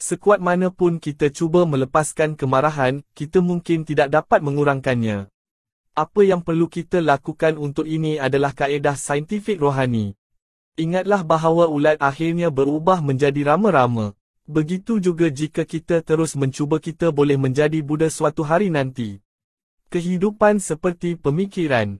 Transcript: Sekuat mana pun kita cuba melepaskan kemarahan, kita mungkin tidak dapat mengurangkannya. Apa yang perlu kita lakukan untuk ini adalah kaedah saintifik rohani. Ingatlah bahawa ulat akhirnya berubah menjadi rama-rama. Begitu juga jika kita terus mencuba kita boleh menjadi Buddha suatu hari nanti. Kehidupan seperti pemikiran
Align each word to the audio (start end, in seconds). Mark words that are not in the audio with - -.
Sekuat 0.00 0.40
mana 0.40 0.72
pun 0.72 0.96
kita 0.96 1.28
cuba 1.28 1.68
melepaskan 1.68 2.32
kemarahan, 2.32 3.04
kita 3.12 3.44
mungkin 3.44 3.84
tidak 3.84 4.08
dapat 4.08 4.40
mengurangkannya. 4.40 5.28
Apa 5.92 6.20
yang 6.24 6.40
perlu 6.40 6.72
kita 6.72 7.04
lakukan 7.04 7.60
untuk 7.60 7.84
ini 7.84 8.16
adalah 8.16 8.56
kaedah 8.56 8.96
saintifik 8.96 9.60
rohani. 9.60 10.16
Ingatlah 10.80 11.20
bahawa 11.26 11.68
ulat 11.68 12.00
akhirnya 12.00 12.48
berubah 12.48 13.02
menjadi 13.04 13.52
rama-rama. 13.52 14.14
Begitu 14.46 15.02
juga 15.02 15.28
jika 15.28 15.66
kita 15.66 16.00
terus 16.00 16.32
mencuba 16.32 16.80
kita 16.80 17.12
boleh 17.12 17.36
menjadi 17.36 17.82
Buddha 17.82 18.08
suatu 18.08 18.40
hari 18.46 18.70
nanti. 18.70 19.20
Kehidupan 19.90 20.62
seperti 20.62 21.18
pemikiran 21.18 21.98